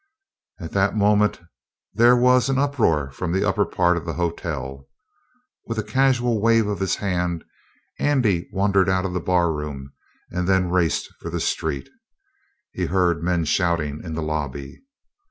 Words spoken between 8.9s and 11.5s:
of the barroom and then raced for the